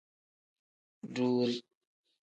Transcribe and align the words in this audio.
Duuri. 1.13 1.61